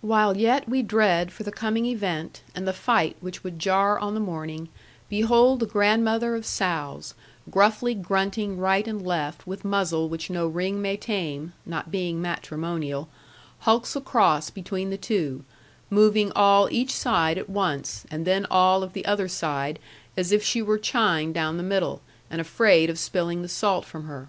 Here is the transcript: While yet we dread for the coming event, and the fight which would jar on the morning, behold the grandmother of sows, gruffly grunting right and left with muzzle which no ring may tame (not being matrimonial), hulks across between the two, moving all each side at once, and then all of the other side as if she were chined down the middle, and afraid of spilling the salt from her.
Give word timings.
While 0.00 0.36
yet 0.36 0.68
we 0.68 0.80
dread 0.82 1.32
for 1.32 1.42
the 1.42 1.50
coming 1.50 1.86
event, 1.86 2.42
and 2.54 2.68
the 2.68 2.72
fight 2.72 3.16
which 3.20 3.42
would 3.42 3.58
jar 3.58 3.98
on 3.98 4.14
the 4.14 4.20
morning, 4.20 4.68
behold 5.08 5.58
the 5.58 5.66
grandmother 5.66 6.36
of 6.36 6.46
sows, 6.46 7.14
gruffly 7.50 7.92
grunting 7.92 8.58
right 8.58 8.86
and 8.86 9.04
left 9.04 9.44
with 9.44 9.64
muzzle 9.64 10.08
which 10.08 10.30
no 10.30 10.46
ring 10.46 10.80
may 10.80 10.96
tame 10.96 11.52
(not 11.64 11.90
being 11.90 12.22
matrimonial), 12.22 13.08
hulks 13.58 13.96
across 13.96 14.50
between 14.50 14.90
the 14.90 14.96
two, 14.96 15.44
moving 15.90 16.30
all 16.36 16.68
each 16.70 16.92
side 16.94 17.36
at 17.36 17.50
once, 17.50 18.04
and 18.08 18.24
then 18.24 18.46
all 18.48 18.84
of 18.84 18.92
the 18.92 19.04
other 19.04 19.26
side 19.26 19.80
as 20.16 20.30
if 20.30 20.44
she 20.44 20.62
were 20.62 20.78
chined 20.78 21.34
down 21.34 21.56
the 21.56 21.64
middle, 21.64 22.02
and 22.30 22.40
afraid 22.40 22.88
of 22.88 23.00
spilling 23.00 23.42
the 23.42 23.48
salt 23.48 23.84
from 23.84 24.04
her. 24.04 24.28